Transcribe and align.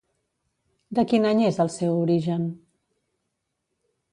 De 0.99 1.03
quin 1.11 1.27
any 1.31 1.43
és 1.49 1.59
el 1.65 1.71
seu 1.75 1.99
origen? 2.07 2.49